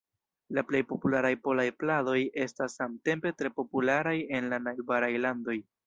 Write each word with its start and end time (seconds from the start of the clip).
La 0.57 0.61
plej 0.69 0.79
popularaj 0.91 1.31
polaj 1.49 1.67
pladoj 1.83 2.17
estas 2.47 2.79
samtempe 2.81 3.35
tre 3.43 3.55
popularaj 3.61 4.19
en 4.41 4.53
la 4.57 4.65
najbaraj 4.71 5.17
landoj. 5.29 5.63